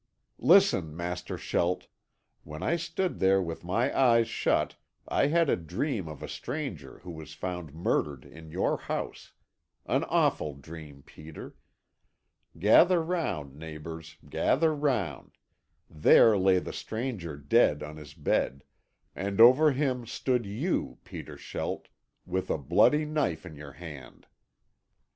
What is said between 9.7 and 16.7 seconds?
An awful dream, Peter. Gather round, neighbours, gather round. There lay